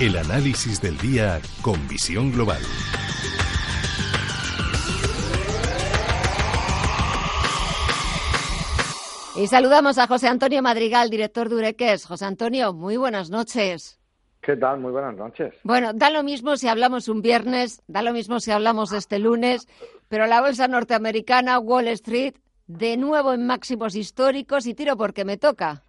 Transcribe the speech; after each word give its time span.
El 0.00 0.16
análisis 0.16 0.80
del 0.80 0.96
día 0.96 1.42
con 1.60 1.86
visión 1.86 2.32
global. 2.32 2.62
Y 9.36 9.46
saludamos 9.46 9.98
a 9.98 10.06
José 10.06 10.28
Antonio 10.28 10.62
Madrigal, 10.62 11.10
director 11.10 11.50
de 11.50 11.56
Ureques. 11.56 12.06
José 12.06 12.24
Antonio, 12.24 12.72
muy 12.72 12.96
buenas 12.96 13.28
noches. 13.28 14.00
¿Qué 14.40 14.56
tal? 14.56 14.80
Muy 14.80 14.90
buenas 14.90 15.16
noches. 15.16 15.52
Bueno, 15.64 15.92
da 15.92 16.08
lo 16.08 16.22
mismo 16.22 16.56
si 16.56 16.66
hablamos 16.66 17.08
un 17.08 17.20
viernes, 17.20 17.82
da 17.86 18.00
lo 18.00 18.14
mismo 18.14 18.40
si 18.40 18.52
hablamos 18.52 18.94
este 18.94 19.18
lunes, 19.18 19.68
pero 20.08 20.26
la 20.26 20.40
bolsa 20.40 20.66
norteamericana, 20.66 21.58
Wall 21.58 21.88
Street, 21.88 22.36
de 22.66 22.96
nuevo 22.96 23.34
en 23.34 23.46
máximos 23.46 23.94
históricos 23.94 24.66
y 24.66 24.72
tiro 24.72 24.96
porque 24.96 25.26
me 25.26 25.36
toca. 25.36 25.82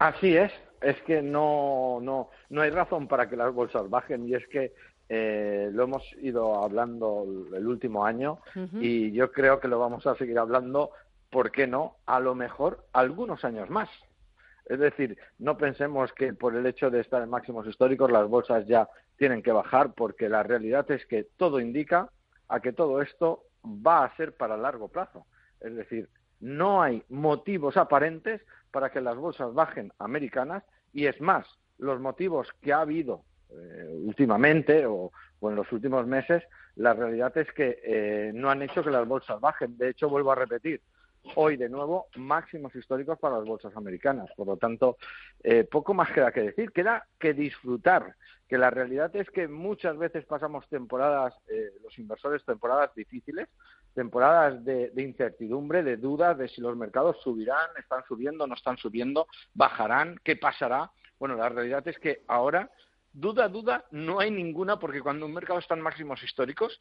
Así 0.00 0.36
es, 0.36 0.50
es 0.82 1.00
que 1.02 1.22
no, 1.22 1.98
no, 2.02 2.30
no 2.50 2.62
hay 2.62 2.70
razón 2.70 3.08
para 3.08 3.28
que 3.28 3.36
las 3.36 3.52
bolsas 3.52 3.88
bajen 3.88 4.28
y 4.28 4.34
es 4.34 4.46
que 4.48 4.72
eh, 5.08 5.70
lo 5.72 5.84
hemos 5.84 6.02
ido 6.20 6.62
hablando 6.62 7.26
el 7.54 7.66
último 7.66 8.04
año 8.04 8.38
y 8.80 9.12
yo 9.12 9.30
creo 9.30 9.60
que 9.60 9.68
lo 9.68 9.78
vamos 9.78 10.06
a 10.06 10.14
seguir 10.16 10.38
hablando 10.38 10.90
¿por 11.32 11.50
qué 11.50 11.66
no? 11.66 11.96
A 12.04 12.20
lo 12.20 12.34
mejor 12.34 12.84
algunos 12.92 13.44
años 13.44 13.70
más. 13.70 13.88
Es 14.66 14.78
decir, 14.78 15.18
no 15.38 15.56
pensemos 15.56 16.12
que 16.12 16.34
por 16.34 16.54
el 16.54 16.66
hecho 16.66 16.90
de 16.90 17.00
estar 17.00 17.22
en 17.22 17.30
máximos 17.30 17.66
históricos 17.66 18.12
las 18.12 18.28
bolsas 18.28 18.66
ya 18.66 18.88
tienen 19.16 19.42
que 19.42 19.50
bajar, 19.50 19.94
porque 19.94 20.28
la 20.28 20.42
realidad 20.42 20.88
es 20.90 21.04
que 21.06 21.26
todo 21.36 21.58
indica 21.58 22.10
a 22.48 22.60
que 22.60 22.72
todo 22.72 23.00
esto 23.00 23.44
va 23.64 24.04
a 24.04 24.14
ser 24.16 24.36
para 24.36 24.58
largo 24.58 24.88
plazo. 24.88 25.24
Es 25.60 25.74
decir, 25.74 26.08
no 26.38 26.82
hay 26.82 27.02
motivos 27.08 27.78
aparentes 27.78 28.42
para 28.70 28.90
que 28.90 29.00
las 29.00 29.16
bolsas 29.16 29.54
bajen 29.54 29.90
americanas 29.98 30.62
y 30.92 31.06
es 31.06 31.20
más, 31.20 31.46
los 31.78 32.00
motivos 32.00 32.48
que 32.60 32.72
ha 32.72 32.80
habido 32.80 33.24
eh, 33.50 33.88
últimamente 34.04 34.86
o, 34.86 35.10
en 35.42 35.56
los 35.56 35.70
últimos 35.72 36.06
meses, 36.06 36.42
la 36.76 36.94
realidad 36.94 37.36
es 37.36 37.50
que 37.52 37.80
eh, 37.84 38.30
no 38.32 38.48
han 38.48 38.62
hecho 38.62 38.84
que 38.84 38.90
las 38.90 39.06
bolsas 39.06 39.40
bajen. 39.40 39.76
De 39.76 39.90
hecho, 39.90 40.08
vuelvo 40.08 40.30
a 40.30 40.36
repetir, 40.36 40.80
hoy 41.34 41.56
de 41.56 41.68
nuevo 41.68 42.06
máximos 42.16 42.74
históricos 42.74 43.18
para 43.18 43.38
las 43.38 43.46
bolsas 43.46 43.76
americanas. 43.76 44.30
Por 44.36 44.46
lo 44.46 44.56
tanto, 44.56 44.96
eh, 45.42 45.64
poco 45.64 45.94
más 45.94 46.10
queda 46.12 46.32
que 46.32 46.42
decir, 46.42 46.72
queda 46.72 47.06
que 47.18 47.34
disfrutar, 47.34 48.16
que 48.48 48.58
la 48.58 48.70
realidad 48.70 49.14
es 49.16 49.30
que 49.30 49.48
muchas 49.48 49.96
veces 49.96 50.24
pasamos 50.26 50.68
temporadas, 50.68 51.34
eh, 51.48 51.72
los 51.82 51.98
inversores, 51.98 52.44
temporadas 52.44 52.94
difíciles, 52.94 53.48
temporadas 53.94 54.64
de, 54.64 54.92
incertidumbre, 54.96 55.82
de 55.82 55.96
dudas 55.96 56.36
de 56.38 56.48
si 56.48 56.60
los 56.60 56.76
mercados 56.76 57.16
subirán, 57.22 57.70
están 57.78 58.02
subiendo, 58.06 58.46
no 58.46 58.54
están 58.54 58.76
subiendo, 58.76 59.26
bajarán, 59.54 60.20
qué 60.24 60.36
pasará. 60.36 60.90
Bueno, 61.18 61.36
la 61.36 61.48
realidad 61.48 61.86
es 61.86 61.98
que 61.98 62.22
ahora 62.26 62.70
duda, 63.12 63.48
duda, 63.48 63.84
no 63.90 64.20
hay 64.20 64.30
ninguna, 64.30 64.78
porque 64.78 65.02
cuando 65.02 65.26
un 65.26 65.34
mercado 65.34 65.58
está 65.58 65.74
en 65.74 65.82
máximos 65.82 66.22
históricos, 66.22 66.80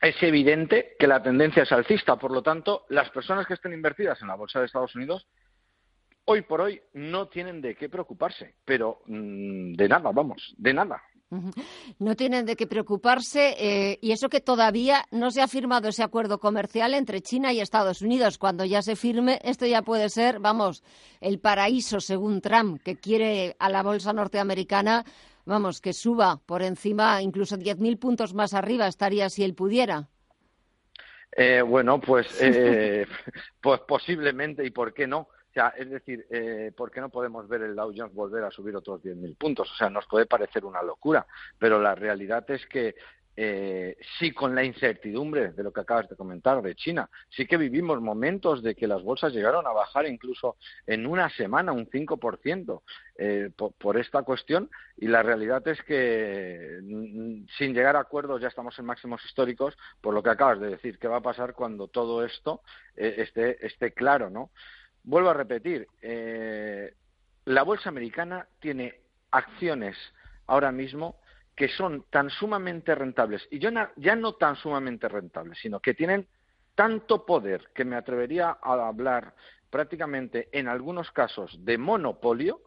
es 0.00 0.22
evidente 0.22 0.94
que 0.98 1.06
la 1.06 1.22
tendencia 1.22 1.62
es 1.62 1.72
alcista. 1.72 2.16
Por 2.16 2.30
lo 2.30 2.42
tanto, 2.42 2.84
las 2.88 3.10
personas 3.10 3.46
que 3.46 3.54
estén 3.54 3.72
invertidas 3.72 4.20
en 4.20 4.28
la 4.28 4.34
bolsa 4.34 4.60
de 4.60 4.66
Estados 4.66 4.94
Unidos 4.94 5.26
hoy 6.26 6.42
por 6.42 6.60
hoy 6.60 6.80
no 6.92 7.28
tienen 7.28 7.60
de 7.60 7.74
qué 7.74 7.88
preocuparse, 7.88 8.56
pero 8.64 9.00
mm, 9.06 9.74
de 9.74 9.88
nada, 9.88 10.10
vamos, 10.12 10.54
de 10.58 10.74
nada. 10.74 11.02
No 11.98 12.14
tienen 12.14 12.46
de 12.46 12.54
qué 12.54 12.68
preocuparse 12.68 13.56
eh, 13.58 13.98
y 14.00 14.12
eso 14.12 14.28
que 14.28 14.40
todavía 14.40 15.06
no 15.10 15.32
se 15.32 15.42
ha 15.42 15.48
firmado 15.48 15.88
ese 15.88 16.04
acuerdo 16.04 16.38
comercial 16.38 16.94
entre 16.94 17.20
China 17.20 17.52
y 17.52 17.60
Estados 17.60 18.00
Unidos. 18.00 18.38
Cuando 18.38 18.64
ya 18.64 18.80
se 18.80 18.94
firme, 18.94 19.40
esto 19.42 19.66
ya 19.66 19.82
puede 19.82 20.08
ser, 20.08 20.38
vamos, 20.38 20.84
el 21.20 21.40
paraíso 21.40 21.98
según 21.98 22.40
Trump, 22.40 22.80
que 22.80 22.96
quiere 22.96 23.56
a 23.58 23.68
la 23.70 23.82
bolsa 23.82 24.12
norteamericana 24.12 25.04
vamos, 25.46 25.80
que 25.80 25.92
suba 25.92 26.38
por 26.44 26.62
encima, 26.62 27.22
incluso 27.22 27.56
10.000 27.56 27.98
puntos 27.98 28.34
más 28.34 28.52
arriba 28.52 28.86
estaría 28.86 29.30
si 29.30 29.44
él 29.44 29.54
pudiera. 29.54 30.08
Eh, 31.32 31.62
bueno, 31.62 32.00
pues, 32.00 32.26
eh, 32.42 33.06
pues 33.60 33.80
posiblemente, 33.80 34.64
¿y 34.64 34.70
por 34.70 34.92
qué 34.92 35.06
no? 35.06 35.20
O 35.20 35.52
sea, 35.54 35.68
es 35.68 35.88
decir, 35.88 36.26
eh, 36.28 36.70
¿por 36.76 36.90
qué 36.90 37.00
no 37.00 37.08
podemos 37.08 37.48
ver 37.48 37.62
el 37.62 37.74
Dow 37.74 37.90
Jones 37.96 38.14
volver 38.14 38.44
a 38.44 38.50
subir 38.50 38.76
otros 38.76 39.02
10.000 39.02 39.38
puntos? 39.38 39.72
O 39.72 39.74
sea, 39.74 39.88
nos 39.88 40.06
puede 40.06 40.26
parecer 40.26 40.66
una 40.66 40.82
locura, 40.82 41.26
pero 41.58 41.80
la 41.80 41.94
realidad 41.94 42.44
es 42.50 42.66
que 42.66 42.94
eh, 43.36 43.98
sí 44.18 44.32
con 44.32 44.54
la 44.54 44.64
incertidumbre 44.64 45.52
de 45.52 45.62
lo 45.62 45.72
que 45.72 45.80
acabas 45.80 46.08
de 46.08 46.16
comentar 46.16 46.62
de 46.62 46.74
China. 46.74 47.10
Sí 47.28 47.46
que 47.46 47.56
vivimos 47.56 48.00
momentos 48.00 48.62
de 48.62 48.74
que 48.74 48.86
las 48.86 49.02
bolsas 49.02 49.32
llegaron 49.32 49.66
a 49.66 49.72
bajar 49.72 50.06
incluso 50.06 50.56
en 50.86 51.06
una 51.06 51.28
semana 51.30 51.72
un 51.72 51.86
5% 51.86 52.82
eh, 53.18 53.50
por, 53.54 53.72
por, 53.74 53.98
esta 53.98 54.22
cuestión 54.22 54.70
y 54.96 55.08
la 55.08 55.22
realidad 55.22 55.66
es 55.68 55.82
que 55.82 56.78
mm, 56.82 57.46
sin 57.58 57.74
llegar 57.74 57.96
a 57.96 58.00
acuerdos 58.00 58.40
ya 58.40 58.48
estamos 58.48 58.78
en 58.78 58.86
máximos 58.86 59.24
históricos 59.24 59.76
por 60.00 60.14
lo 60.14 60.22
que 60.22 60.30
acabas 60.30 60.60
de 60.60 60.70
decir. 60.70 60.98
¿Qué 60.98 61.08
va 61.08 61.18
a 61.18 61.22
pasar 61.22 61.52
cuando 61.54 61.88
todo 61.88 62.24
esto 62.24 62.62
eh, 62.96 63.16
esté, 63.18 63.64
esté 63.66 63.92
claro? 63.92 64.30
¿no? 64.30 64.50
Vuelvo 65.04 65.30
a 65.30 65.34
repetir, 65.34 65.86
eh, 66.02 66.94
la 67.44 67.62
bolsa 67.62 67.90
americana 67.90 68.48
tiene 68.60 69.00
acciones 69.30 69.96
ahora 70.46 70.72
mismo 70.72 71.20
que 71.56 71.68
son 71.68 72.04
tan 72.10 72.28
sumamente 72.28 72.94
rentables, 72.94 73.48
y 73.50 73.58
yo 73.58 73.70
ya 73.96 74.14
no 74.14 74.34
tan 74.34 74.56
sumamente 74.56 75.08
rentables, 75.08 75.58
sino 75.58 75.80
que 75.80 75.94
tienen 75.94 76.28
tanto 76.74 77.24
poder 77.24 77.70
que 77.74 77.86
me 77.86 77.96
atrevería 77.96 78.58
a 78.62 78.86
hablar 78.86 79.34
prácticamente 79.70 80.48
en 80.52 80.68
algunos 80.68 81.10
casos 81.10 81.56
de 81.64 81.78
monopolio 81.78 82.60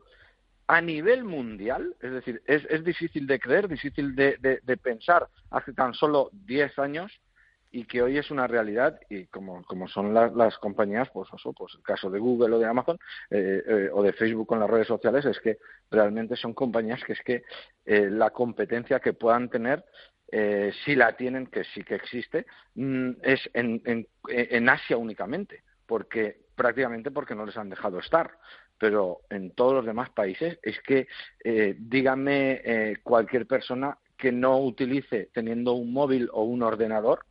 a 0.67 0.81
nivel 0.81 1.23
mundial, 1.23 1.95
es 1.99 2.11
decir, 2.11 2.41
es, 2.45 2.65
es 2.69 2.83
difícil 2.83 3.25
de 3.27 3.39
creer, 3.39 3.67
difícil 3.67 4.15
de, 4.15 4.37
de, 4.39 4.59
de 4.63 4.77
pensar 4.77 5.27
hace 5.51 5.73
tan 5.73 5.93
solo 5.93 6.29
10 6.33 6.77
años 6.79 7.11
y 7.71 7.85
que 7.85 8.01
hoy 8.01 8.17
es 8.17 8.31
una 8.31 8.47
realidad 8.47 8.99
y 9.09 9.25
como, 9.27 9.63
como 9.63 9.87
son 9.87 10.13
las 10.13 10.57
compañías, 10.57 11.09
pues 11.11 11.29
eso, 11.33 11.53
pues 11.53 11.73
el 11.75 11.83
caso 11.83 12.09
de 12.09 12.19
Google 12.19 12.55
o 12.55 12.59
de 12.59 12.65
Amazon 12.65 12.97
eh, 13.29 13.63
eh, 13.65 13.89
o 13.93 14.01
de 14.01 14.13
Facebook 14.13 14.47
con 14.47 14.59
las 14.59 14.69
redes 14.69 14.87
sociales 14.87 15.25
es 15.25 15.39
que 15.39 15.57
realmente 15.91 16.35
son 16.35 16.53
compañías 16.53 17.03
que 17.03 17.13
es 17.13 17.21
que 17.21 17.43
eh, 17.85 18.09
la 18.09 18.31
competencia 18.31 18.99
que 18.99 19.13
puedan 19.13 19.49
tener 19.49 19.85
eh, 20.31 20.71
si 20.85 20.95
la 20.95 21.15
tienen, 21.17 21.47
que 21.47 21.63
sí 21.63 21.83
que 21.83 21.95
existe, 21.95 22.45
mm, 22.75 23.11
es 23.23 23.49
en, 23.53 23.81
en, 23.85 24.07
en 24.27 24.69
Asia 24.69 24.95
únicamente, 24.97 25.63
porque 25.87 26.37
prácticamente 26.55 27.09
porque 27.09 27.35
no 27.35 27.45
les 27.45 27.57
han 27.57 27.69
dejado 27.69 27.99
estar. 27.99 28.31
Pero 28.77 29.21
en 29.29 29.51
todos 29.51 29.73
los 29.73 29.85
demás 29.85 30.09
países 30.09 30.59
es 30.61 30.79
que 30.81 31.07
eh, 31.43 31.75
dígame 31.79 32.61
eh, 32.63 32.97
cualquier 33.03 33.47
persona 33.47 33.97
que 34.17 34.31
no 34.31 34.59
utilice 34.59 35.29
teniendo 35.33 35.73
un 35.73 35.93
móvil 35.93 36.29
o 36.31 36.43
un 36.43 36.61
ordenador 36.61 37.25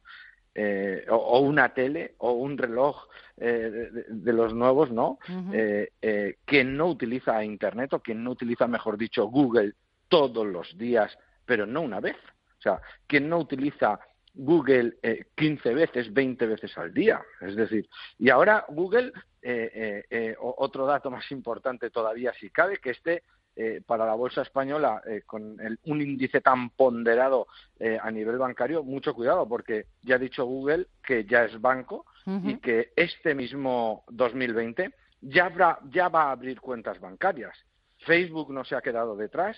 eh, 0.61 1.07
o, 1.09 1.15
o, 1.15 1.41
una 1.41 1.73
tele 1.73 2.15
o 2.19 2.33
un 2.33 2.59
reloj 2.59 3.07
eh, 3.37 3.91
de, 3.93 4.05
de, 4.09 4.33
los 4.33 4.53
nuevos, 4.53 4.91
¿no? 4.91 5.19
Uh 5.29 5.33
-huh. 5.33 5.55
eh, 5.55 5.93
eh, 6.03 6.39
quien 6.45 6.77
no 6.77 6.89
utiliza 6.89 7.45
Internet 7.45 7.93
o 7.93 8.01
quien 8.01 8.25
no 8.25 8.33
utiliza, 8.33 8.67
mejor 8.67 8.99
dicho, 8.99 9.27
Google 9.27 9.75
todos 10.09 10.45
los 10.45 10.77
días, 10.77 11.17
pero 11.47 11.65
no 11.65 11.83
una 11.83 12.01
vez. 12.01 12.17
O 12.59 12.61
sea, 12.61 12.81
quien 13.07 13.29
no 13.29 13.39
utiliza 13.39 14.01
Google 14.35 14.95
eh, 15.03 15.27
15 15.37 15.75
veces, 15.75 16.13
20 16.13 16.47
veces 16.47 16.77
al 16.77 16.93
día. 16.93 17.23
Es 17.41 17.55
decir, 17.55 17.89
y 18.19 18.29
ahora 18.31 18.65
Google, 18.69 19.13
eh, 19.41 19.71
eh, 19.75 20.05
eh, 20.11 20.37
otro 20.39 20.87
dato 20.87 21.09
más 21.09 21.31
importante 21.31 21.91
todavía, 21.91 22.33
si 22.33 22.51
cabe, 22.51 22.79
que 22.79 22.91
este 22.91 23.23
eh, 23.61 23.83
para 23.85 24.07
la 24.07 24.15
bolsa 24.15 24.43
española 24.43 25.03
eh, 25.05 25.23
con 25.27 25.59
el, 25.59 25.81
un 25.87 26.01
índice 26.01 26.41
tan 26.41 26.71
ponderado 26.71 27.49
eh, 27.81 27.99
a 28.01 28.09
nivel 28.09 28.39
bancario, 28.39 28.85
mucho 28.85 29.15
cuidado, 29.15 29.49
porque 29.49 29.87
ya 30.03 30.15
ha 30.15 30.19
dicho 30.19 30.45
Google 30.45 30.87
que 31.05 31.25
ya 31.25 31.43
es 31.43 31.61
banco 31.61 32.07
uh 32.25 32.31
-huh. 32.31 32.53
y 32.53 32.59
que 32.59 32.93
este 32.95 33.35
mismo 33.35 34.05
2020 34.11 34.95
ya, 35.23 35.47
habrá, 35.47 35.81
ya 35.91 36.09
va 36.09 36.27
a 36.27 36.31
abrir 36.31 36.61
cuentas 36.61 37.01
bancarias. 37.01 37.59
Facebook 38.07 38.53
no 38.53 38.63
se 38.63 38.77
ha 38.77 38.81
quedado 38.81 39.17
detrás 39.17 39.57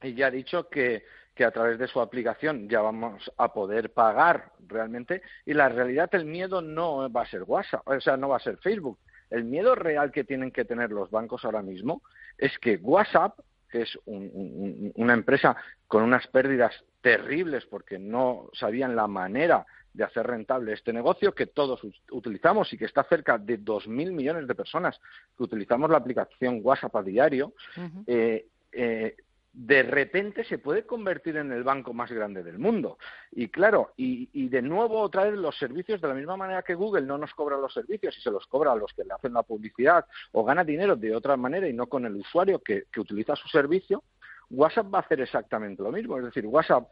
y 0.00 0.14
ya 0.14 0.28
ha 0.28 0.30
dicho 0.30 0.68
que, 0.68 1.02
que 1.34 1.44
a 1.44 1.50
través 1.50 1.80
de 1.80 1.88
su 1.88 2.00
aplicación 2.00 2.68
ya 2.68 2.82
vamos 2.82 3.32
a 3.36 3.52
poder 3.52 3.92
pagar 3.92 4.52
realmente 4.68 5.22
y 5.44 5.54
la 5.54 5.68
realidad 5.68 6.08
el 6.12 6.24
miedo 6.24 6.62
no 6.62 7.10
va 7.10 7.22
a 7.22 7.26
ser 7.28 7.42
WhatsApp, 7.42 7.82
o 7.84 8.00
sea, 8.00 8.16
no 8.16 8.28
va 8.28 8.36
a 8.36 8.46
ser 8.46 8.58
Facebook, 8.58 9.00
el 9.30 9.44
miedo 9.44 9.74
real 9.74 10.12
que 10.12 10.24
tienen 10.24 10.50
que 10.50 10.64
tener 10.64 10.90
los 10.90 11.10
bancos 11.10 11.44
ahora 11.44 11.62
mismo 11.62 12.02
es 12.38 12.56
que 12.58 12.76
WhatsApp, 12.76 13.38
que 13.68 13.82
es 13.82 13.98
un, 14.06 14.30
un, 14.32 14.92
una 14.94 15.12
empresa 15.12 15.56
con 15.86 16.02
unas 16.02 16.26
pérdidas 16.28 16.72
terribles 17.00 17.66
porque 17.66 17.98
no 17.98 18.48
sabían 18.54 18.96
la 18.96 19.06
manera 19.06 19.66
de 19.92 20.04
hacer 20.04 20.26
rentable 20.26 20.72
este 20.72 20.92
negocio 20.92 21.34
que 21.34 21.46
todos 21.46 21.80
utilizamos 22.12 22.72
y 22.72 22.78
que 22.78 22.84
está 22.84 23.02
cerca 23.04 23.36
de 23.36 23.58
2.000 23.58 24.12
millones 24.12 24.46
de 24.46 24.54
personas 24.54 25.00
que 25.36 25.42
utilizamos 25.42 25.90
la 25.90 25.98
aplicación 25.98 26.60
WhatsApp 26.62 26.94
a 26.96 27.02
diario, 27.02 27.52
uh 27.76 27.80
-huh. 27.80 28.04
eh, 28.06 28.46
eh, 28.72 29.16
de 29.60 29.82
repente 29.82 30.44
se 30.44 30.58
puede 30.58 30.86
convertir 30.86 31.36
en 31.36 31.50
el 31.50 31.64
banco 31.64 31.92
más 31.92 32.12
grande 32.12 32.44
del 32.44 32.60
mundo. 32.60 32.96
Y 33.32 33.48
claro, 33.48 33.92
y, 33.96 34.48
de 34.48 34.62
nuevo 34.62 35.00
otra 35.00 35.24
vez 35.24 35.34
los 35.34 35.58
servicios, 35.58 36.00
de 36.00 36.06
la 36.06 36.14
misma 36.14 36.36
manera 36.36 36.62
que 36.62 36.76
Google 36.76 37.02
no 37.02 37.18
nos 37.18 37.34
cobra 37.34 37.56
los 37.56 37.74
servicios 37.74 38.16
y 38.16 38.20
se 38.20 38.30
los 38.30 38.46
cobra 38.46 38.70
a 38.70 38.76
los 38.76 38.92
que 38.92 39.02
le 39.02 39.12
hacen 39.12 39.32
la 39.32 39.42
publicidad 39.42 40.06
o 40.30 40.44
gana 40.44 40.62
dinero 40.62 40.94
de 40.94 41.12
otra 41.12 41.36
manera 41.36 41.68
y 41.68 41.72
no 41.72 41.88
con 41.88 42.06
el 42.06 42.14
usuario 42.14 42.60
que, 42.60 42.84
que 42.92 43.00
utiliza 43.00 43.34
su 43.34 43.48
servicio, 43.48 44.04
WhatsApp 44.48 44.94
va 44.94 44.98
a 44.98 45.02
hacer 45.02 45.20
exactamente 45.22 45.82
lo 45.82 45.90
mismo. 45.90 46.16
Es 46.18 46.26
decir, 46.26 46.46
WhatsApp 46.46 46.88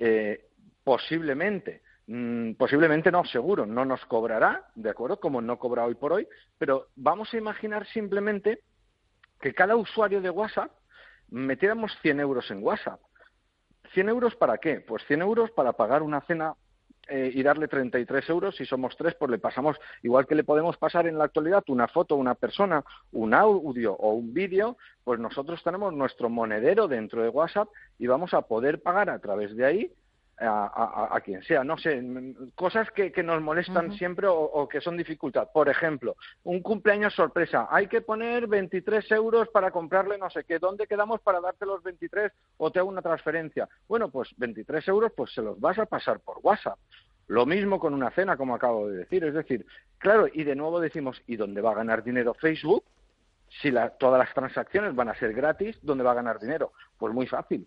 eh, 0.00 0.48
posiblemente, 0.82 1.82
mm, 2.08 2.54
posiblemente 2.54 3.12
no, 3.12 3.24
seguro, 3.26 3.64
no 3.64 3.84
nos 3.84 4.04
cobrará, 4.06 4.66
¿de 4.74 4.90
acuerdo? 4.90 5.20
Como 5.20 5.40
no 5.40 5.56
cobra 5.60 5.84
hoy 5.84 5.94
por 5.94 6.12
hoy, 6.12 6.26
pero 6.58 6.88
vamos 6.96 7.32
a 7.32 7.36
imaginar 7.36 7.86
simplemente 7.86 8.62
que 9.40 9.54
cada 9.54 9.76
usuario 9.76 10.20
de 10.20 10.30
WhatsApp 10.30 10.72
metiéramos 11.30 11.96
100 12.02 12.20
euros 12.20 12.50
en 12.50 12.62
WhatsApp. 12.62 13.00
¿100 13.94 14.08
euros 14.08 14.34
para 14.36 14.58
qué? 14.58 14.80
Pues 14.80 15.04
100 15.06 15.22
euros 15.22 15.50
para 15.50 15.72
pagar 15.72 16.02
una 16.02 16.20
cena 16.22 16.54
eh, 17.08 17.30
y 17.32 17.42
darle 17.42 17.68
33 17.68 18.28
euros. 18.28 18.56
Si 18.56 18.66
somos 18.66 18.94
tres, 18.96 19.14
pues 19.14 19.30
le 19.30 19.38
pasamos, 19.38 19.78
igual 20.02 20.26
que 20.26 20.34
le 20.34 20.44
podemos 20.44 20.76
pasar 20.76 21.06
en 21.06 21.16
la 21.16 21.24
actualidad 21.24 21.64
una 21.68 21.88
foto, 21.88 22.16
una 22.16 22.34
persona, 22.34 22.84
un 23.12 23.32
audio 23.32 23.94
o 23.94 24.12
un 24.12 24.34
vídeo, 24.34 24.76
pues 25.04 25.18
nosotros 25.18 25.62
tenemos 25.64 25.94
nuestro 25.94 26.28
monedero 26.28 26.86
dentro 26.86 27.22
de 27.22 27.30
WhatsApp 27.30 27.68
y 27.98 28.06
vamos 28.06 28.34
a 28.34 28.42
poder 28.42 28.82
pagar 28.82 29.08
a 29.08 29.18
través 29.20 29.56
de 29.56 29.64
ahí 29.64 29.92
a, 30.40 31.20
quien 31.24 31.42
sea, 31.42 31.64
no 31.64 31.76
sé, 31.78 32.02
cosas 32.54 32.90
que, 32.92 33.12
nos 33.22 33.42
molestan 33.42 33.92
siempre 33.92 34.26
o, 34.28 34.68
que 34.68 34.80
son 34.80 34.96
dificultad. 34.96 35.48
Por 35.52 35.68
ejemplo, 35.68 36.16
un 36.44 36.60
cumpleaños 36.60 37.14
sorpresa, 37.14 37.66
hay 37.70 37.88
que 37.88 38.00
poner 38.00 38.46
23 38.46 39.10
euros 39.12 39.48
para 39.48 39.70
comprarle 39.70 40.18
no 40.18 40.30
sé 40.30 40.44
qué, 40.44 40.58
¿dónde 40.58 40.86
quedamos 40.86 41.20
para 41.20 41.40
darte 41.40 41.66
los 41.66 41.82
23 41.82 42.32
o 42.58 42.70
te 42.70 42.78
hago 42.78 42.88
una 42.88 43.02
transferencia? 43.02 43.68
Bueno, 43.88 44.10
pues 44.10 44.28
23 44.36 44.86
euros 44.88 45.12
pues 45.16 45.32
se 45.32 45.42
los 45.42 45.58
vas 45.58 45.78
a 45.78 45.86
pasar 45.86 46.20
por 46.20 46.38
WhatsApp. 46.42 46.78
Lo 47.26 47.44
mismo 47.44 47.78
con 47.78 47.92
una 47.92 48.10
cena, 48.10 48.36
como 48.38 48.54
acabo 48.54 48.88
de 48.88 48.98
decir. 48.98 49.22
Es 49.24 49.34
decir, 49.34 49.66
claro, 49.98 50.28
y 50.32 50.44
de 50.44 50.54
nuevo 50.54 50.80
decimos, 50.80 51.22
¿y 51.26 51.36
dónde 51.36 51.60
va 51.60 51.72
a 51.72 51.74
ganar 51.74 52.02
dinero 52.02 52.32
Facebook? 52.32 52.84
Si 53.60 53.70
todas 53.98 54.18
las 54.18 54.32
transacciones 54.32 54.94
van 54.94 55.10
a 55.10 55.14
ser 55.14 55.34
gratis, 55.34 55.78
¿dónde 55.82 56.04
va 56.04 56.12
a 56.12 56.14
ganar 56.14 56.38
dinero? 56.38 56.72
Pues 56.96 57.12
muy 57.12 57.26
fácil. 57.26 57.66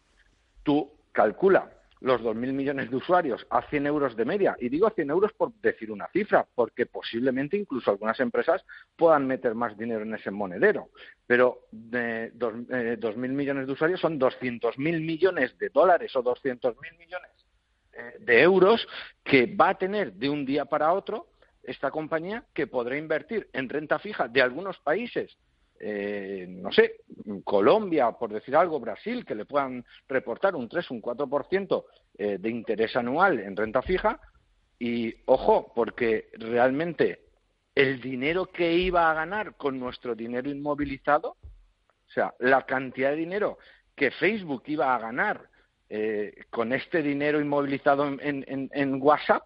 Tú 0.64 0.92
calcula 1.12 1.70
los 2.02 2.22
2.000 2.22 2.52
millones 2.52 2.90
de 2.90 2.96
usuarios 2.96 3.46
a 3.50 3.62
100 3.62 3.86
euros 3.86 4.16
de 4.16 4.26
media. 4.26 4.56
Y 4.60 4.70
digo 4.70 4.88
a 4.88 4.92
100 4.92 5.10
euros 5.12 5.32
por 5.34 5.54
decir 5.54 5.92
una 5.92 6.08
cifra, 6.08 6.46
porque 6.56 6.88
posiblemente 6.88 7.58
incluso 7.58 7.92
algunas 7.92 8.20
empresas 8.20 8.64
puedan 8.96 9.28
meter 9.28 9.56
más 9.56 9.78
dinero 9.78 10.02
en 10.02 10.16
ese 10.16 10.32
monedero. 10.32 10.90
Pero 11.26 11.68
de 11.72 12.34
2.000 12.34 13.14
eh, 13.14 13.28
millones 13.30 13.68
de 13.68 13.74
usuarios 13.74 14.02
son 14.02 14.20
200.000 14.20 14.78
millones 14.78 15.58
de 15.60 15.70
dólares 15.70 16.16
o 16.16 16.24
200.000 16.24 16.76
millones 16.98 17.32
eh, 17.94 18.16
de 18.20 18.42
euros 18.42 18.88
que 19.24 19.46
va 19.46 19.70
a 19.70 19.78
tener 19.78 20.14
de 20.14 20.30
un 20.30 20.46
día 20.46 20.66
para 20.66 20.94
otro 20.94 21.28
esta 21.64 21.92
compañía 21.92 22.44
que 22.54 22.66
podrá 22.66 22.98
invertir 22.98 23.48
en 23.54 23.70
renta 23.70 24.00
fija 24.00 24.28
de 24.28 24.42
algunos 24.42 24.80
países 24.80 25.38
eh, 25.84 26.46
no 26.48 26.72
sé, 26.72 26.98
Colombia, 27.44 28.12
por 28.12 28.32
decir 28.32 28.56
algo, 28.56 28.80
Brasil, 28.80 29.26
que 29.26 29.34
le 29.34 29.46
puedan 29.46 29.84
reportar 30.08 30.56
un 30.56 30.70
3, 30.70 30.92
un 30.92 31.02
4% 31.02 31.86
eh, 32.20 32.38
de 32.40 32.50
interés 32.50 32.96
anual 32.96 33.40
en 33.40 33.56
renta 33.56 33.82
fija. 33.82 34.20
Y 34.78 35.16
ojo, 35.26 35.72
porque 35.76 36.30
realmente 36.34 37.22
el 37.74 38.00
dinero 38.00 38.46
que 38.46 38.74
iba 38.74 39.10
a 39.10 39.16
ganar 39.16 39.56
con 39.56 39.80
nuestro 39.80 40.14
dinero 40.14 40.52
inmovilizado, 40.52 41.30
o 41.32 42.12
sea, 42.14 42.32
la 42.38 42.64
cantidad 42.68 43.10
de 43.10 43.16
dinero 43.16 43.58
que 43.96 44.12
Facebook 44.12 44.64
iba 44.68 44.94
a 44.94 45.00
ganar 45.00 45.50
eh, 45.90 46.46
con 46.52 46.74
este 46.74 47.02
dinero 47.02 47.42
inmovilizado 47.42 48.06
en, 48.06 48.46
en, 48.48 49.02
WhatsApp, 49.02 49.44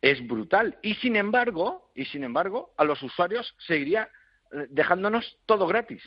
es 0.00 0.26
brutal. 0.26 0.78
Y 0.80 0.94
sin 0.94 1.16
embargo, 1.16 1.90
y 1.94 2.06
sin 2.06 2.24
embargo, 2.24 2.72
a 2.78 2.84
los 2.84 3.02
usuarios 3.02 3.54
seguiría 3.66 4.08
dejándonos 4.70 5.38
todo 5.46 5.66
gratis. 5.66 6.02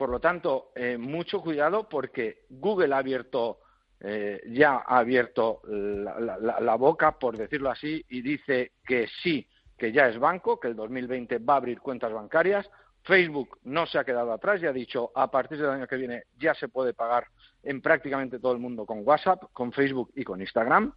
Por 0.00 0.08
lo 0.08 0.18
tanto, 0.18 0.72
eh, 0.76 0.96
mucho 0.96 1.42
cuidado 1.42 1.86
porque 1.86 2.46
Google 2.48 2.94
ha 2.94 2.98
abierto, 2.98 3.58
eh, 4.00 4.40
ya 4.46 4.76
ha 4.76 4.96
abierto 4.96 5.60
la, 5.66 6.74
boca, 6.76 7.18
por 7.18 7.36
decirlo 7.36 7.70
así, 7.70 8.02
y 8.08 8.22
dice 8.22 8.72
que 8.86 9.08
sí, 9.22 9.46
que 9.76 9.92
ya 9.92 10.08
es 10.08 10.18
banco, 10.18 10.58
que 10.58 10.68
el 10.68 10.74
2020 10.74 11.36
va 11.40 11.52
a 11.52 11.56
abrir 11.58 11.80
cuentas 11.80 12.14
bancarias. 12.14 12.66
Facebook 13.02 13.58
no 13.64 13.84
se 13.84 13.98
ha 13.98 14.04
quedado 14.04 14.32
atrás 14.32 14.62
y 14.62 14.66
ha 14.66 14.72
dicho 14.72 15.10
a 15.14 15.30
partir 15.30 15.58
del 15.58 15.68
año 15.68 15.86
que 15.86 15.96
viene 15.96 16.22
ya 16.38 16.54
se 16.54 16.68
puede 16.68 16.94
pagar 16.94 17.26
en 17.62 17.82
prácticamente 17.82 18.38
todo 18.38 18.52
el 18.52 18.58
mundo 18.58 18.86
con 18.86 19.06
WhatsApp, 19.06 19.44
con 19.52 19.70
Facebook 19.70 20.12
y 20.14 20.24
con 20.24 20.40
Instagram. 20.40 20.94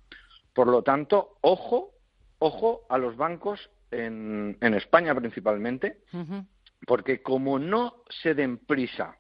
Por 0.54 0.68
lo 0.68 0.82
tanto, 0.82 1.40
ojo, 1.42 1.92
ojo 2.40 2.86
a 2.88 2.98
los 2.98 3.18
bancos 3.18 3.70
en, 3.94 4.74
España 4.74 5.14
principalmente, 5.16 6.00
porque 6.86 7.22
como 7.22 7.60
no 7.60 8.04
se 8.10 8.34
den 8.34 8.58
prisa 8.58 9.18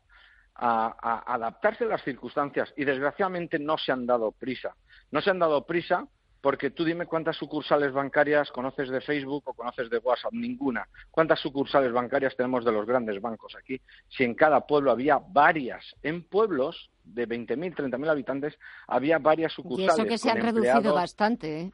a, 0.56 1.34
adaptarse 1.34 1.86
a 1.86 1.88
las 1.88 2.04
circunstancias 2.04 2.74
y 2.78 2.86
desgraciadamente 2.86 3.60
no 3.60 3.78
se 3.78 3.92
han 3.92 4.06
dado 4.06 4.32
prisa, 4.32 4.76
no 5.12 5.22
se 5.22 5.30
han 5.30 5.40
dado 5.40 5.66
prisa 5.66 6.08
porque 6.44 6.72
tú 6.72 6.84
dime 6.84 7.06
cuántas 7.06 7.38
sucursales 7.38 7.94
bancarias 7.94 8.52
conoces 8.52 8.90
de 8.90 9.00
Facebook 9.00 9.44
o 9.46 9.54
conoces 9.54 9.90
de 9.90 9.98
WhatsApp, 10.00 10.34
ninguna. 10.34 10.86
¿Cuántas 11.10 11.40
sucursales 11.40 11.94
bancarias 11.94 12.36
tenemos 12.36 12.66
de 12.66 12.74
los 12.74 12.86
grandes 12.86 13.22
bancos 13.22 13.56
aquí? 13.56 13.80
Si 14.10 14.26
en 14.26 14.36
cada 14.36 14.60
pueblo 14.68 14.92
había 14.92 15.20
varias, 15.20 15.96
en 16.04 16.22
pueblos 16.22 16.92
de 17.06 17.30
20.000, 17.30 17.76
30.000 17.76 18.10
habitantes 18.10 18.60
había 18.90 19.20
varias 19.20 19.54
sucursales. 19.54 19.98
Y 19.98 20.02
eso 20.02 20.06
que 20.06 20.18
se 20.18 20.32
han 20.32 20.42
reducido 20.42 20.94
bastante. 20.94 21.62
¿eh? 21.62 21.72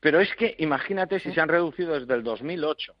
Pero 0.00 0.20
es 0.20 0.34
que 0.36 0.56
imagínate 0.58 1.20
si 1.20 1.32
se 1.32 1.40
han 1.40 1.48
reducido 1.48 1.98
desde 1.98 2.14
el 2.14 2.22
2008. 2.22 2.94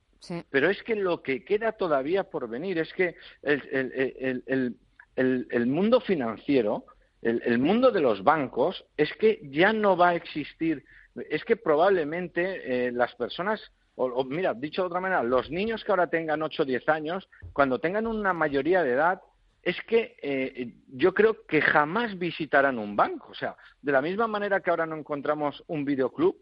Pero 0.50 0.68
es 0.68 0.82
que 0.82 0.94
lo 0.94 1.22
que 1.22 1.44
queda 1.44 1.72
todavía 1.72 2.24
por 2.24 2.48
venir 2.48 2.78
es 2.78 2.92
que 2.92 3.16
el, 3.42 4.76
el, 5.16 5.66
mundo 5.66 6.00
financiero, 6.00 6.84
el, 7.22 7.58
mundo 7.58 7.90
de 7.90 8.00
los 8.00 8.22
bancos, 8.22 8.84
es 8.98 9.10
que 9.14 9.40
ya 9.44 9.72
no 9.72 9.96
va 9.96 10.10
a 10.10 10.14
existir. 10.14 10.84
Es 11.30 11.42
que 11.44 11.56
probablemente 11.56 12.86
eh, 12.86 12.92
las 12.92 13.14
personas, 13.14 13.60
o, 13.94 14.22
mira, 14.24 14.52
dicho 14.52 14.82
de 14.82 14.88
otra 14.88 15.00
manera, 15.00 15.22
los 15.22 15.50
niños 15.50 15.82
que 15.84 15.92
ahora 15.92 16.08
tengan 16.08 16.42
8 16.42 16.62
o 16.62 16.66
10 16.66 16.88
años, 16.90 17.28
cuando 17.54 17.78
tengan 17.78 18.06
una 18.06 18.34
mayoría 18.34 18.82
de 18.82 18.92
edad, 18.92 19.22
es 19.62 19.76
que 19.86 20.16
eh, 20.22 20.74
yo 20.88 21.14
creo 21.14 21.46
que 21.46 21.62
jamás 21.62 22.18
visitarán 22.18 22.78
un 22.78 22.94
banco. 22.94 23.28
O 23.30 23.34
sea, 23.34 23.56
de 23.80 23.92
la 23.92 24.02
misma 24.02 24.26
manera 24.26 24.60
que 24.60 24.70
ahora 24.70 24.86
no 24.86 24.96
encontramos 24.96 25.62
un 25.66 25.84
videoclub, 25.84 26.36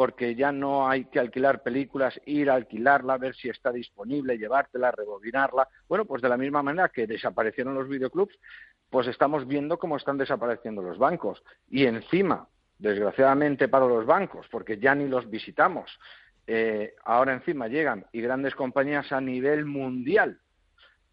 porque 0.00 0.34
ya 0.34 0.50
no 0.50 0.88
hay 0.88 1.04
que 1.04 1.20
alquilar 1.20 1.62
películas, 1.62 2.18
ir 2.24 2.48
a 2.48 2.54
alquilarla, 2.54 3.18
ver 3.18 3.34
si 3.34 3.50
está 3.50 3.70
disponible, 3.70 4.38
llevártela, 4.38 4.90
rebobinarla. 4.90 5.68
Bueno, 5.86 6.06
pues 6.06 6.22
de 6.22 6.30
la 6.30 6.38
misma 6.38 6.62
manera 6.62 6.88
que 6.88 7.06
desaparecieron 7.06 7.74
los 7.74 7.86
videoclubs, 7.86 8.34
pues 8.88 9.08
estamos 9.08 9.46
viendo 9.46 9.78
cómo 9.78 9.98
están 9.98 10.16
desapareciendo 10.16 10.80
los 10.80 10.96
bancos. 10.96 11.42
Y 11.68 11.84
encima, 11.84 12.48
desgraciadamente 12.78 13.68
para 13.68 13.84
los 13.84 14.06
bancos, 14.06 14.46
porque 14.50 14.78
ya 14.78 14.94
ni 14.94 15.06
los 15.06 15.28
visitamos, 15.28 15.90
eh, 16.46 16.94
ahora 17.04 17.34
encima 17.34 17.68
llegan 17.68 18.06
y 18.10 18.22
grandes 18.22 18.54
compañías 18.54 19.12
a 19.12 19.20
nivel 19.20 19.66
mundial 19.66 20.40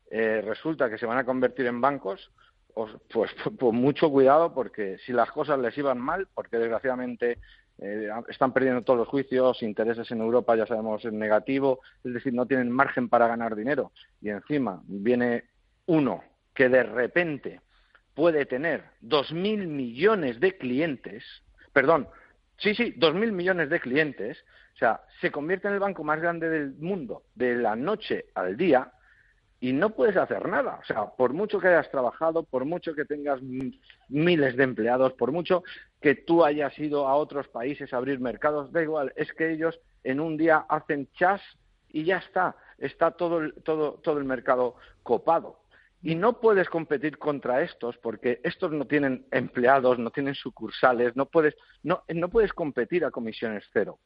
eh, 0.10 0.41
resulta 0.46 0.89
que 0.89 0.98
se 0.98 1.06
van 1.06 1.17
a 1.17 1.25
convertir 1.25 1.65
en 1.65 1.82
bancos, 1.82 2.32
pues, 2.74 2.91
pues, 3.12 3.32
pues, 3.60 3.74
mucho 3.74 4.10
cuidado 4.10 4.53
porque 4.53 4.98
si 5.06 5.12
las 5.12 5.29
cosas 5.32 5.60
les 5.60 5.77
iban 5.77 6.00
mal, 6.00 6.29
porque 6.34 6.58
desgraciadamente 6.58 7.38
eh, 7.79 8.10
están 8.27 8.53
perdiendo 8.53 8.81
todos 8.81 9.00
los 9.00 9.07
juicios, 9.07 9.62
intereses 9.62 10.10
en 10.12 10.22
Europa 10.22 10.55
ya 10.55 10.65
sabemos 10.65 11.03
es 11.05 11.13
negativo, 11.13 11.81
es 12.03 12.13
decir, 12.13 12.34
no 12.34 12.46
tienen 12.46 12.72
margen 12.72 13.10
para 13.10 13.27
ganar 13.27 13.55
dinero. 13.55 13.91
Y 14.22 14.29
encima 14.29 14.81
viene 14.88 15.46
uno 15.86 16.24
que 16.53 16.69
de 16.69 16.84
repente 16.84 17.62
puede 18.13 18.46
tener 18.46 18.84
dos 19.00 19.31
mil 19.31 19.67
millones 19.67 20.39
de 20.39 20.57
clientes, 20.57 21.24
perdón, 21.72 22.07
sí, 22.57 22.74
sí, 22.74 22.93
dos 22.98 23.13
mil 23.13 23.31
millones 23.31 23.69
de 23.69 23.79
clientes, 23.79 24.43
o 24.74 24.77
sea, 24.77 25.01
se 25.22 25.31
convierte 25.31 25.67
en 25.67 25.75
el 25.75 25.79
banco 25.79 26.03
más 26.03 26.19
grande 26.19 26.50
del 26.50 26.74
mundo 26.75 27.24
de 27.36 27.55
la 27.55 27.75
noche 27.75 28.25
al 28.34 28.57
día 28.57 28.91
y 29.60 29.74
no 29.74 29.91
puedes 29.91 30.17
hacer 30.17 30.48
nada. 30.48 30.79
O 30.81 30.86
sea, 30.86 31.05
por 31.07 31.34
mucho 31.34 31.60
que 31.60 31.67
hayas 31.67 31.89
trabajado, 31.89 32.43
por 32.43 32.65
mucho 32.65 32.93
que 32.93 33.05
tengas 33.05 33.39
miles 34.07 34.55
de 34.55 34.63
empleados, 34.63 35.13
por 35.13 35.31
mucho 35.31 35.63
que 36.01 36.16
tú 36.16 36.44
hayas 36.44 36.77
ido 36.80 37.08
a 37.08 37.16
otros 37.16 37.48
países 37.48 37.94
a 37.94 37.98
abrir 37.98 38.20
mercados, 38.20 38.72
da 38.72 38.82
igual, 38.82 39.13
es 39.16 39.34
que 39.34 39.51
ellos 39.51 39.80
en 40.04 40.20
un 40.20 40.38
día 40.38 40.66
hacen 40.70 41.10
chas 41.13 41.42
y 41.89 42.04
ya 42.04 42.18
está, 42.18 42.56
está 42.77 43.12
todo 43.12 43.39
el, 43.39 43.54
todo, 43.63 43.94
todo 44.04 44.20
el 44.20 44.25
mercado 44.25 44.75
copado. 45.04 45.60
Y 46.04 46.16
no 46.16 46.39
puedes 46.39 46.70
competir 46.70 47.18
contra 47.18 47.63
estos 47.63 47.98
porque 47.98 48.39
estos 48.44 48.72
no 48.72 48.86
tienen 48.86 49.25
empleados, 49.32 49.98
no 49.98 50.12
tienen 50.12 50.36
sucursales, 50.36 51.16
no 51.16 51.25
puedes, 51.25 51.56
no, 51.84 52.04
no 52.13 52.30
puedes 52.30 52.54
competir 52.54 53.04
a 53.04 53.12
comisiones 53.12 53.63
cero. 53.74 54.00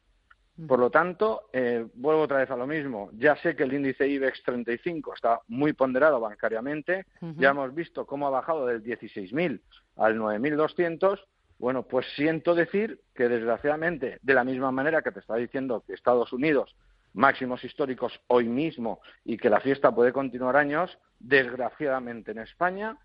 Por 0.68 0.80
lo 0.80 0.90
tanto, 0.90 1.50
eh, 1.54 1.86
vuelvo 1.96 2.24
otra 2.24 2.40
vez 2.40 2.52
a 2.52 2.56
lo 2.56 2.68
mismo. 2.68 3.10
Ya 3.14 3.36
sé 3.38 3.56
que 3.56 3.64
el 3.64 3.74
índice 3.74 4.08
IBEX 4.08 4.44
35 4.44 5.14
está 5.16 5.40
muy 5.48 5.74
ponderado 5.74 6.20
bancariamente. 6.20 7.06
Ya 7.38 7.50
hemos 7.50 7.74
visto 7.74 8.06
cómo 8.06 8.28
ha 8.28 8.32
bajado 8.32 8.68
del 8.68 8.84
16.000 8.84 9.60
al 9.98 10.18
9.200. 10.18 11.20
Bueno, 11.62 11.84
pues 11.84 12.08
siento 12.15 12.56
decir 12.56 13.01
que 13.13 13.30
desgraciadamente, 13.30 14.18
de 14.24 14.34
la 14.34 14.44
misma 14.44 14.72
manera 14.72 15.03
que 15.03 15.12
te 15.12 15.20
estaba 15.20 15.38
diciendo 15.38 15.84
que 15.86 15.94
Estados 15.94 16.34
Unidos 16.34 16.75
máximos 17.13 17.63
históricos 17.63 18.20
hoy 18.25 18.48
mismo 18.48 19.00
y 19.24 19.38
que 19.38 19.48
la 19.48 19.60
fiesta 19.60 19.94
puede 19.94 20.12
continuar 20.12 20.58
años, 20.58 20.98
desgraciadamente 21.20 22.32
en 22.32 22.39
España 22.39 22.98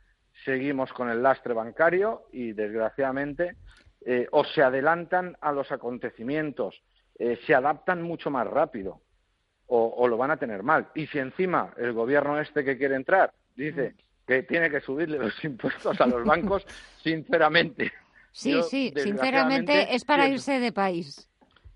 seguimos 0.46 0.90
con 0.94 1.10
el 1.10 1.22
lastre 1.22 1.52
bancario 1.52 2.28
y, 2.32 2.52
desgraciadamente, 2.52 3.56
eh, 4.06 4.26
o 4.32 4.42
se 4.42 4.62
adelantan 4.62 5.36
a 5.42 5.52
los 5.52 5.70
acontecimientos, 5.70 6.82
eh, 7.18 7.38
se 7.46 7.54
adaptan 7.54 8.00
mucho 8.00 8.30
más 8.30 8.46
rápido 8.46 9.02
o, 9.66 10.08
lo 10.08 10.16
van 10.16 10.30
a 10.30 10.38
tener 10.38 10.62
mal. 10.62 10.88
Y 10.94 11.08
si 11.08 11.18
encima 11.18 11.74
el 11.76 11.92
gobierno 11.92 12.40
este 12.40 12.64
que 12.64 12.78
quiere 12.78 12.94
entrar 12.94 13.34
dice 13.54 13.96
que 14.26 14.44
tiene 14.44 14.70
que 14.70 14.80
subirle 14.80 15.18
los 15.18 15.44
impuestos 15.44 16.00
a 16.00 16.06
los 16.06 16.24
bancos, 16.24 16.64
sinceramente. 17.02 17.92
Sí, 18.36 18.62
sí, 18.64 18.92
sinceramente 18.94 19.94
es 19.94 20.04
para 20.04 20.28
irse 20.28 20.60
de 20.60 20.70
país. 20.70 21.26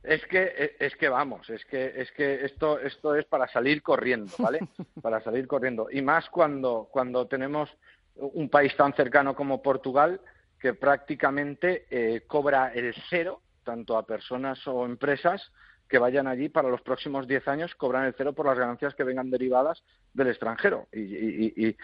Es 0.03 0.25
que 0.27 0.77
es 0.79 0.95
que 0.97 1.09
vamos, 1.09 1.49
es 1.49 1.65
que 1.65 1.93
es 1.97 2.11
que 2.13 2.45
esto 2.45 2.79
esto 2.79 3.15
es 3.15 3.25
para 3.25 3.49
salir 3.49 3.83
corriendo, 3.83 4.31
¿vale? 4.39 4.61
para 5.03 5.23
salir 5.23 5.47
corriendo 5.47 5.89
y 5.91 6.03
más 6.03 6.29
cuando 6.29 6.89
cuando 6.91 7.27
tenemos 7.27 7.71
un 8.17 8.51
país 8.51 8.77
tan 8.77 8.93
cercano 8.93 9.35
como 9.35 9.63
Portugal 9.63 10.21
que 10.59 10.75
prácticamente 10.75 11.87
eh, 11.91 12.25
cobra 12.27 12.73
el 12.75 12.95
cero 13.09 13.41
tanto 13.65 13.97
a 13.97 14.05
personas 14.05 14.59
o 14.67 14.85
empresas 14.85 15.51
que 15.89 15.99
vayan 15.99 16.29
allí 16.29 16.49
para 16.49 16.69
los 16.69 16.83
próximos 16.83 17.27
diez 17.27 17.49
años 17.49 17.75
cobran 17.75 18.05
el 18.05 18.15
cero 18.17 18.33
por 18.33 18.47
las 18.47 18.59
ganancias 18.59 18.95
que 18.95 19.03
vengan 19.03 19.31
derivadas 19.31 19.83
del 20.15 20.29
extranjero. 20.29 20.87
Y, 20.93 21.77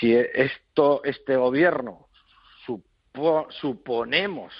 si 0.00 0.14
esto, 0.14 1.02
este 1.04 1.36
gobierno 1.36 2.07
suponemos 3.60 4.52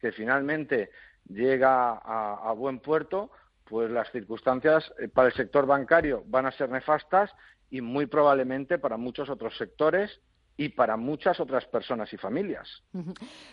que 0.00 0.12
finalmente 0.12 0.90
llega 1.28 1.92
a, 1.92 2.52
buen 2.52 2.78
puerto, 2.78 3.30
pues 3.64 3.90
las 3.90 4.10
circunstancias 4.12 4.92
eh, 4.98 5.08
para 5.08 5.28
el 5.28 5.34
sector 5.34 5.66
bancario 5.66 6.22
van 6.26 6.46
a 6.46 6.52
ser 6.52 6.70
nefastas 6.70 7.32
y 7.70 7.80
muy 7.80 8.06
probablemente 8.06 8.78
para 8.78 8.96
muchos 8.96 9.28
otros 9.28 9.56
sectores 9.56 10.20
y 10.58 10.70
para 10.70 10.96
muchas 10.96 11.38
otras 11.38 11.66
personas 11.66 12.12
y 12.12 12.16
familias. 12.16 12.82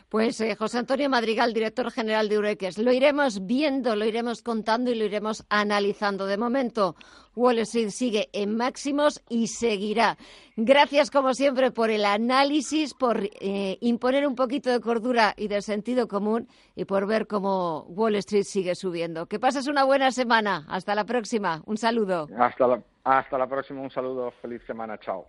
Pues 0.07 0.39
eh, 0.39 0.55
José 0.55 0.77
Antonio 0.77 1.09
Madrigal, 1.09 1.53
director 1.53 1.91
general 1.91 2.29
de 2.29 2.37
Ureques, 2.37 2.77
lo 2.77 2.93
iremos 2.93 3.45
viendo, 3.45 3.95
lo 3.95 4.05
iremos 4.05 4.41
contando 4.41 4.89
y 4.89 4.95
lo 4.95 5.03
iremos 5.03 5.45
analizando. 5.49 6.25
De 6.25 6.37
momento, 6.37 6.95
Wall 7.35 7.59
Street 7.59 7.89
sigue 7.89 8.29
en 8.31 8.55
máximos 8.55 9.21
y 9.27 9.47
seguirá. 9.47 10.17
Gracias, 10.55 11.11
como 11.11 11.33
siempre, 11.33 11.71
por 11.71 11.89
el 11.89 12.05
análisis, 12.05 12.93
por 12.93 13.21
eh, 13.23 13.77
imponer 13.81 14.25
un 14.25 14.35
poquito 14.35 14.69
de 14.69 14.79
cordura 14.79 15.33
y 15.35 15.49
de 15.49 15.61
sentido 15.61 16.07
común 16.07 16.47
y 16.75 16.85
por 16.85 17.05
ver 17.05 17.27
cómo 17.27 17.81
Wall 17.89 18.15
Street 18.15 18.43
sigue 18.43 18.75
subiendo. 18.75 19.25
Que 19.25 19.39
pases 19.39 19.67
una 19.67 19.83
buena 19.83 20.11
semana. 20.11 20.65
Hasta 20.69 20.95
la 20.95 21.03
próxima. 21.03 21.61
Un 21.65 21.77
saludo. 21.77 22.29
Hasta 22.37 22.67
la, 22.67 22.81
hasta 23.03 23.37
la 23.37 23.47
próxima. 23.47 23.81
Un 23.81 23.91
saludo. 23.91 24.31
Feliz 24.41 24.61
semana. 24.65 24.97
Chao. 24.99 25.27